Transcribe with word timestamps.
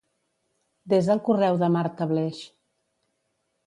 Desa 0.93 1.13
el 1.17 1.23
correu 1.29 1.61
de 1.67 1.71
Marta 1.77 2.11
Bleix. 2.15 2.43